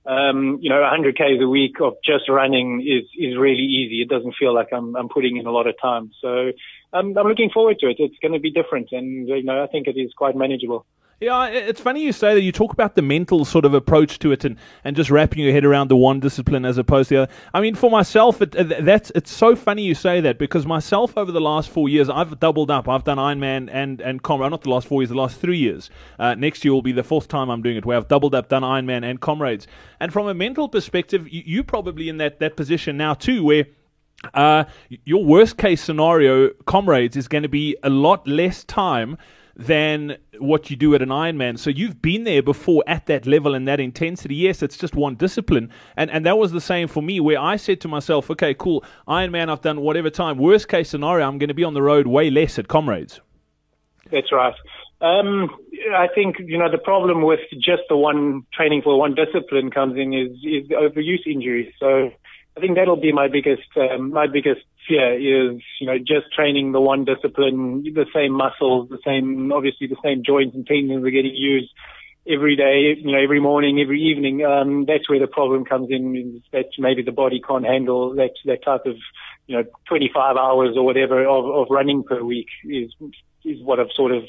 [0.08, 4.02] um, you know, 100 k's a week of just running is is really easy.
[4.02, 6.12] It doesn't feel like I'm I'm putting in a lot of time.
[6.22, 6.52] So
[6.94, 7.98] um, I'm looking forward to it.
[8.00, 10.86] It's going to be different, and you know, I think it is quite manageable.
[11.20, 12.42] Yeah, it's funny you say that.
[12.42, 15.52] You talk about the mental sort of approach to it, and, and just wrapping your
[15.52, 17.32] head around the one discipline as opposed to the other.
[17.56, 21.32] I mean, for myself, it, that's it's so funny you say that because myself over
[21.32, 22.88] the last four years, I've doubled up.
[22.88, 24.52] I've done Ironman and and Comrade.
[24.52, 25.90] Not the last four years, the last three years.
[26.20, 28.50] Uh, next year will be the fourth time I'm doing it, where I've doubled up,
[28.50, 29.66] done Ironman and Comrades.
[30.00, 33.66] And from a mental perspective, you, you're probably in that that position now too, where
[34.36, 34.66] uh,
[35.04, 39.18] your worst case scenario, comrades, is going to be a lot less time
[39.58, 41.58] than what you do at an Ironman.
[41.58, 44.36] So you've been there before at that level and that intensity.
[44.36, 45.72] Yes, it's just one discipline.
[45.96, 48.86] And and that was the same for me where I said to myself, okay, cool,
[49.08, 50.38] Ironman, I've done whatever time.
[50.38, 53.20] Worst case scenario, I'm going to be on the road way less at Comrades.
[54.12, 54.54] That's right.
[55.02, 55.50] Um,
[55.96, 59.98] I think you know the problem with just the one training for one discipline comes
[59.98, 61.74] in is is overuse injuries.
[61.80, 62.12] So
[62.56, 66.72] I think that'll be my biggest um, my biggest fear is you know just training
[66.72, 71.12] the one discipline, the same muscles, the same obviously the same joints and tendons are
[71.12, 71.70] getting used
[72.30, 74.44] every day, you know, every morning, every evening.
[74.44, 76.42] Um, that's where the problem comes in.
[76.52, 78.98] That maybe the body can't handle that that type of
[79.48, 82.94] you know 25 hours or whatever of, of running per week is
[83.46, 84.24] is what I've sort of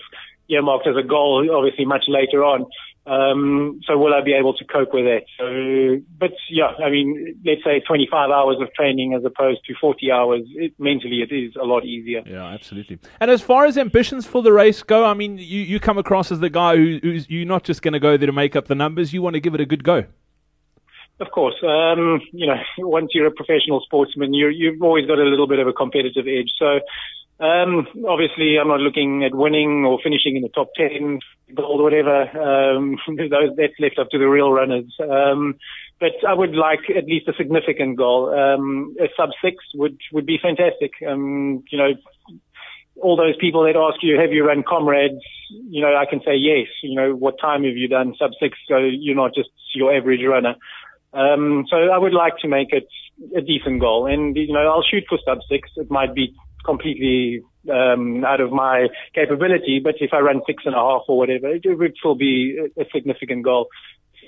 [0.49, 1.49] earmarked as a goal.
[1.53, 2.67] Obviously, much later on.
[3.09, 5.23] Um, so will I be able to cope with that?
[5.39, 10.13] So, but yeah, I mean, let's say 25 hours of training as opposed to 40
[10.13, 10.43] hours.
[10.51, 12.23] It, mentally, it is a lot easier.
[12.27, 12.99] Yeah, absolutely.
[13.21, 16.31] And as far as ambitions for the race go, I mean, you, you come across
[16.31, 18.67] as the guy who, who's you're not just going to go there to make up
[18.67, 19.15] the numbers.
[19.15, 20.05] You want to give it a good go.
[21.21, 25.25] Of course, um, you know, once you're a professional sportsman, you you've always got a
[25.25, 26.53] little bit of a competitive edge.
[26.59, 26.81] So,
[27.41, 31.21] um, obviously, I'm not looking at winning or finishing in the top 10,
[31.55, 32.23] gold, whatever.
[32.23, 32.97] Um,
[33.57, 34.93] that's left up to the real runners.
[35.01, 35.55] Um,
[36.01, 38.35] but I would like at least a significant goal.
[38.35, 40.93] Um, a sub six would, would be fantastic.
[41.09, 41.91] Um, you know,
[43.01, 45.23] all those people that ask you, have you run comrades?
[45.51, 46.67] You know, I can say yes.
[46.83, 48.59] You know, what time have you done sub six?
[48.69, 50.57] So you're not just your average runner.
[51.13, 52.89] Um, so I would like to make it
[53.37, 55.71] a decent goal and, you know, I'll shoot for sub six.
[55.77, 56.35] It might be
[56.69, 59.81] completely um, out of my capability.
[59.83, 62.85] But if I run six and a half or whatever, it would still be a,
[62.93, 63.69] significant goal.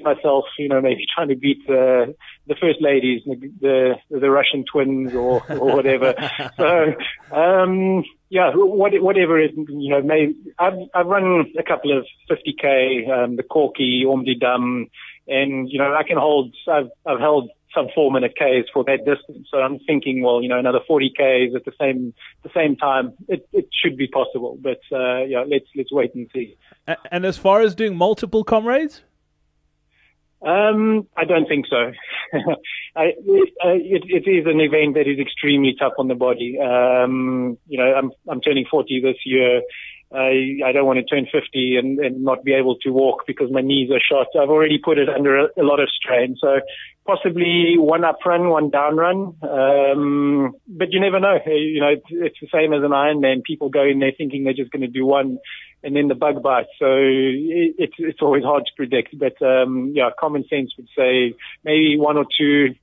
[0.02, 2.14] Myself, you know, maybe trying to beat the
[2.46, 6.14] the first ladies, the the, Russian twins, or or whatever.
[6.56, 6.94] so,
[7.36, 13.10] um, yeah, what, whatever it, you know, may I've I've run a couple of 50k,
[13.10, 14.88] um, the Korkie, Omdidam,
[15.28, 16.54] and you know, I can hold.
[16.66, 19.48] I've I've held some four minute Ks for that distance.
[19.50, 23.12] So I'm thinking, well, you know, another 40 Ks at the same the same time,
[23.28, 24.58] it, it should be possible.
[24.60, 26.56] But uh, yeah, let's let's wait and see.
[27.10, 29.02] And as far as doing multiple comrades.
[30.42, 31.92] Um, I don't think so.
[32.96, 36.58] I, it, it is an event that is extremely tough on the body.
[36.58, 39.60] Um, you know, I'm I'm turning 40 this year.
[40.12, 43.50] I, I don't want to turn 50 and, and not be able to walk because
[43.50, 44.26] my knees are shot.
[44.40, 46.36] I've already put it under a, a lot of strain.
[46.40, 46.60] So
[47.06, 49.36] possibly one up run, one down run.
[49.42, 51.38] Um, but you never know.
[51.46, 53.44] You know, it's, it's the same as an Ironman.
[53.44, 55.38] People go in there thinking they're just going to do one
[55.82, 56.70] and then the bug bites.
[56.78, 59.16] So it, it's, it's always hard to predict.
[59.16, 62.74] But, um, yeah, common sense would say maybe one or two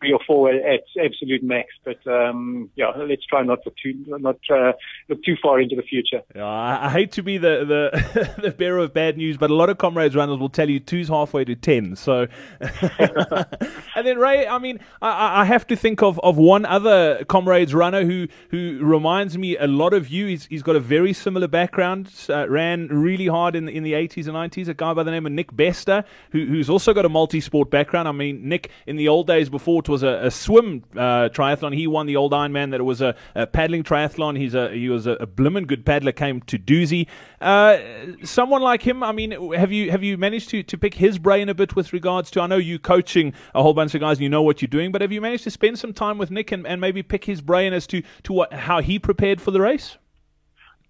[0.00, 1.68] three or four at absolute max.
[1.84, 4.72] But um, yeah, let's try not to too not uh,
[5.08, 6.22] look too far into the future.
[6.34, 9.70] Yeah, I, hate to be the the, the bearer of bad news, but a lot
[9.70, 11.96] of comrades runners will tell you two's halfway to ten.
[11.96, 12.26] So,
[12.60, 17.74] and then Ray, I mean, I, I have to think of, of one other comrades
[17.74, 20.26] runner who who reminds me a lot of you.
[20.26, 22.10] He's, he's got a very similar background.
[22.28, 24.68] Uh, ran really hard in the, in the 80s and 90s.
[24.68, 28.08] A guy by the name of Nick Bester, who, who's also got a multi-sport background.
[28.08, 31.74] I mean, Nick in the old days before was a, a swim uh, triathlon.
[31.74, 32.70] He won the old Ironman.
[32.70, 34.38] That it was a, a paddling triathlon.
[34.38, 36.12] He's a he was a, a blimmin' good paddler.
[36.12, 37.06] Came to Dusi.
[37.40, 37.78] Uh,
[38.24, 39.02] someone like him.
[39.02, 41.92] I mean, have you have you managed to, to pick his brain a bit with
[41.92, 42.40] regards to?
[42.40, 44.92] I know you coaching a whole bunch of guys and you know what you're doing,
[44.92, 47.42] but have you managed to spend some time with Nick and, and maybe pick his
[47.42, 49.98] brain as to to what how he prepared for the race?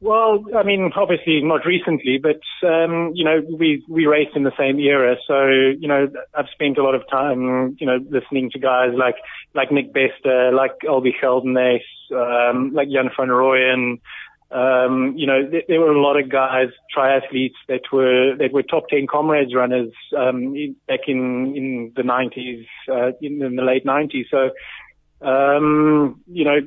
[0.03, 4.53] Well, I mean, obviously not recently, but um, you know, we we raced in the
[4.59, 8.59] same era, so you know, I've spent a lot of time, you know, listening to
[8.59, 9.17] guys like
[9.55, 11.85] like Nick Bester, like Albie Geldenhuys,
[12.15, 14.01] um, like Jan van Rooyen,
[14.51, 18.65] Um, you know, th- there were a lot of guys, triathletes that were that were
[18.65, 20.55] top ten comrades runners um,
[20.89, 24.27] back in in the nineties, uh, in, in the late nineties.
[24.31, 24.51] So,
[25.25, 26.59] um, you know,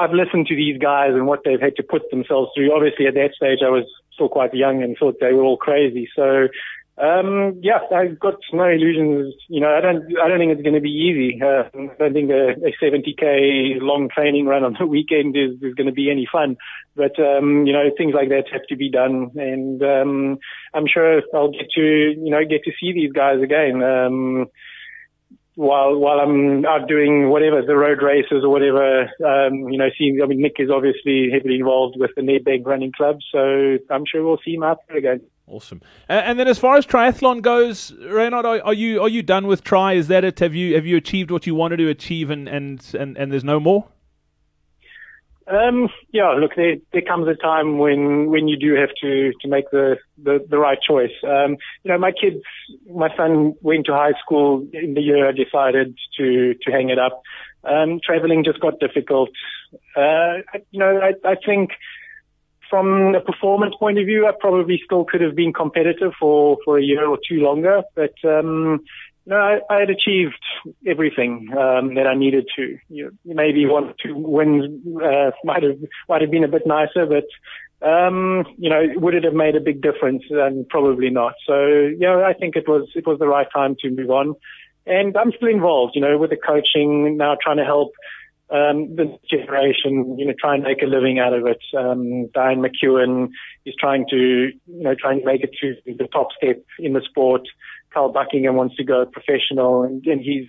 [0.00, 2.74] I've listened to these guys and what they've had to put themselves through.
[2.74, 6.08] Obviously, at that stage, I was still quite young and thought they were all crazy.
[6.14, 6.48] So,
[6.98, 9.34] um, yeah, I've got no illusions.
[9.48, 11.40] You know, I don't, I don't think it's going to be easy.
[11.42, 15.74] Uh, I don't think a, a 70k long training run on the weekend is, is
[15.74, 16.56] going to be any fun.
[16.94, 19.30] But, um, you know, things like that have to be done.
[19.36, 20.38] And, um,
[20.74, 23.82] I'm sure I'll get to, you know, get to see these guys again.
[23.82, 24.46] Um,
[25.54, 30.20] while while I'm out doing whatever the road races or whatever, um, you know, seeing.
[30.22, 34.24] I mean, Nick is obviously heavily involved with the Nedbank Running Club, so I'm sure
[34.24, 35.20] we'll see him out there again.
[35.46, 35.82] Awesome.
[36.08, 39.62] and then, as far as triathlon goes, Raynard, are, are, you are you done with
[39.62, 39.94] tri?
[39.94, 40.38] Is that it?
[40.38, 43.44] Have you have you achieved what you wanted to achieve, and and and, and there's
[43.44, 43.86] no more?
[45.48, 49.48] Um, yeah, look, there, there comes a time when, when you do have to, to
[49.48, 51.12] make the, the, the right choice.
[51.24, 52.42] Um, you know, my kids,
[52.92, 56.98] my son went to high school in the year I decided to, to hang it
[56.98, 57.22] up.
[57.64, 59.30] Um, traveling just got difficult.
[59.96, 60.38] Uh,
[60.70, 61.70] you know, I, I think
[62.70, 66.78] from a performance point of view, I probably still could have been competitive for, for
[66.78, 68.80] a year or two longer, but, um,
[69.26, 70.42] no, I, I had achieved
[70.86, 72.78] everything um, that I needed to.
[72.88, 74.64] You know, maybe one or two wins
[74.96, 77.24] uh, might have might have been a bit nicer, but
[77.86, 80.22] um, you know, would it have made a big difference?
[80.32, 81.34] Um, probably not.
[81.46, 84.34] So, you know, I think it was it was the right time to move on,
[84.86, 85.92] and I'm still involved.
[85.94, 87.92] You know, with the coaching now, trying to help
[88.50, 91.62] um, the generation, you know, try and make a living out of it.
[91.76, 93.30] Um, Diane McEwen
[93.64, 97.00] is trying to, you know, trying to make it to the top step in the
[97.08, 97.42] sport.
[97.92, 100.46] Carl Buckingham wants to go professional, and, and he's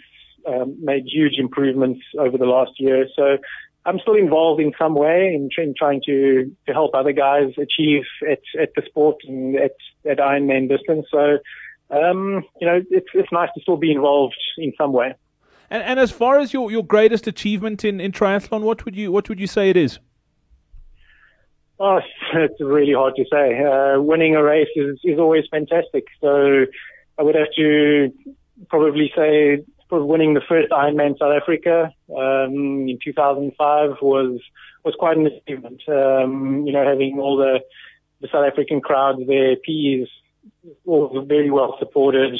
[0.48, 3.08] um, made huge improvements over the last year.
[3.16, 3.38] So
[3.86, 8.04] I'm still involved in some way in, in trying to, to help other guys achieve
[8.30, 9.76] at, at the sport and at,
[10.10, 11.06] at Ironman distance.
[11.12, 11.38] So,
[11.90, 15.16] um, you know, it's, it's nice to still be involved in some way.
[15.70, 19.12] And, and as far as your, your greatest achievement in, in triathlon, what would you
[19.12, 20.00] what would you say it is?
[21.80, 22.00] Oh,
[22.36, 23.64] it's really hard to say.
[23.64, 26.06] Uh, winning a race is, is always fantastic.
[26.22, 26.66] So
[27.18, 28.12] I would have to
[28.70, 34.40] probably say winning the first Ironman South Africa um, in 2005 was
[34.84, 35.82] was quite an achievement.
[35.88, 37.60] Um, you know, having all the
[38.22, 40.08] the South African crowds there, PEs
[40.86, 42.40] all very well supported.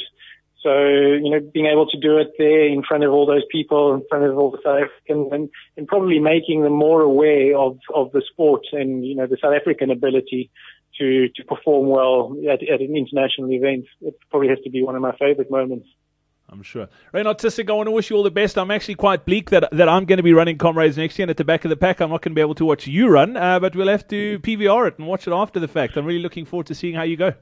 [0.62, 3.92] So, you know, being able to do it there in front of all those people,
[3.92, 7.78] in front of all the South Africans and, and probably making them more aware of,
[7.94, 10.50] of the sport and, you know, the South African ability
[10.98, 13.86] to, to perform well at, at an international event.
[14.00, 15.86] It probably has to be one of my favorite moments.
[16.48, 16.88] I'm sure.
[17.12, 18.58] Raynard Tissink, I want to wish you all the best.
[18.58, 21.30] I'm actually quite bleak that that I'm going to be running Comrades next year, and
[21.30, 23.08] at the back of the pack, I'm not going to be able to watch you
[23.08, 25.96] run, uh, but we'll have to PVR it and watch it after the fact.
[25.96, 27.32] I'm really looking forward to seeing how you go.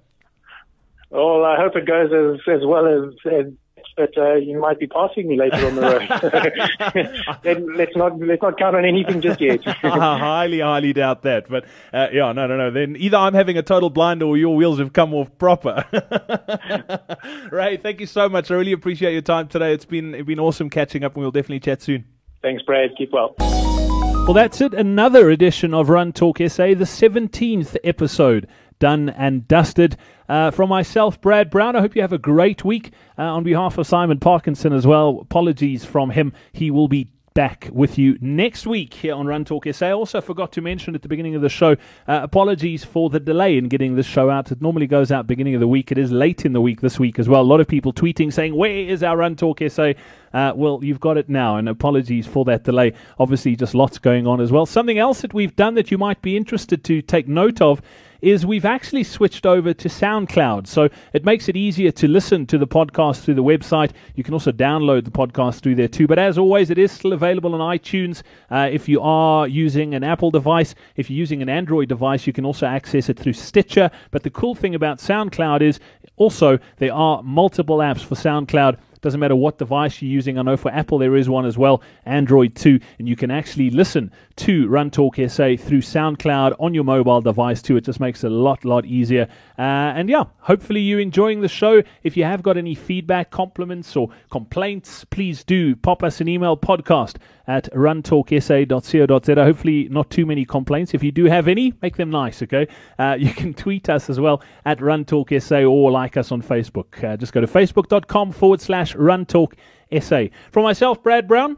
[1.11, 3.53] Well, I hope it goes as as well as, as
[3.97, 7.67] but uh, you might be passing me later on the road.
[7.77, 9.61] let's not let's not count on anything just yet.
[9.67, 11.49] I highly, highly doubt that.
[11.49, 12.71] But uh, yeah, no, no, no.
[12.71, 15.85] Then either I'm having a total blind or your wheels have come off proper.
[17.51, 18.51] Ray, thank you so much.
[18.51, 19.73] I really appreciate your time today.
[19.73, 22.05] It's been it's been awesome catching up, and we'll definitely chat soon.
[22.43, 22.91] Thanks, Brad.
[22.97, 23.35] Keep well.
[23.39, 24.73] Well, that's it.
[24.73, 28.47] Another edition of Run Talk SA, the 17th episode
[28.83, 29.97] done and dusted.
[30.29, 32.91] Uh, from myself, Brad Brown, I hope you have a great week.
[33.17, 36.33] Uh, on behalf of Simon Parkinson as well, apologies from him.
[36.53, 39.87] He will be back with you next week here on Run Talk SA.
[39.87, 41.73] I also forgot to mention at the beginning of the show,
[42.09, 44.51] uh, apologies for the delay in getting this show out.
[44.51, 45.93] It normally goes out beginning of the week.
[45.93, 47.43] It is late in the week this week as well.
[47.43, 49.93] A lot of people tweeting saying, "Where is our Run Talk SA?"
[50.35, 52.95] Uh, well, you've got it now, and apologies for that delay.
[53.21, 54.67] Obviously, just lots going on as well.
[54.67, 57.81] Something else that we've done that you might be interested to take note of
[58.23, 60.67] is we've actually switched over to SoundCloud.
[60.67, 63.91] So it makes it easier to listen to the podcast through the website.
[64.15, 66.07] You can also download the podcast through there too.
[66.07, 68.23] But as always, it is still available on iTunes.
[68.51, 72.33] Uh, if you are using an Apple device, if you're using an Android device, you
[72.33, 73.91] can also access it through Stitcher.
[74.13, 75.81] But the cool thing about SoundCloud is
[76.17, 80.39] also there are multiple apps for SoundCloud doesn't matter what device you're using.
[80.39, 83.69] I know for Apple there is one as well, Android too, and you can actually
[83.71, 87.77] listen to Run Talk SA through SoundCloud on your mobile device too.
[87.77, 89.29] It just makes it a lot, lot easier.
[89.59, 91.83] Uh, and yeah, hopefully you're enjoying the show.
[92.03, 96.57] If you have got any feedback, compliments, or complaints, please do pop us an email
[96.57, 97.17] podcast
[97.47, 99.45] at runtalksa.co.za.
[99.45, 100.95] Hopefully, not too many complaints.
[100.95, 102.69] If you do have any, make them nice, okay?
[102.99, 107.03] Uh, you can tweet us as well at runtalksa or like us on Facebook.
[107.03, 110.31] Uh, just go to facebook.com forward slash runtalksa.
[110.51, 111.57] For myself, Brad Brown,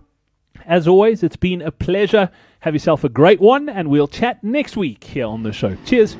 [0.66, 2.30] as always, it's been a pleasure
[2.61, 5.76] Have yourself a great one, and we'll chat next week here on the show.
[5.85, 6.16] Cheers.